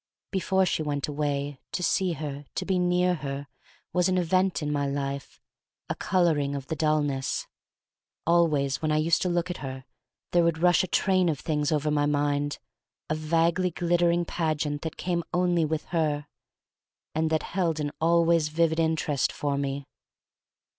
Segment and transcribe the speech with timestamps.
[0.31, 3.45] Before she went away, to see her, to be near her,
[3.93, 5.39] was an event in my life—
[5.89, 7.45] a coloring of the dullness.
[8.25, 9.85] Always when I used to look at her
[10.31, 12.57] there would rush a train of things pver my mind,
[13.11, 16.25] a vaguely glittering pageant that came only with her,
[17.13, 19.85] and that held an always vivid interest for me.